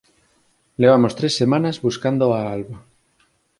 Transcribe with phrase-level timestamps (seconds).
[0.81, 2.77] Levamos tres semanas buscando a Alba.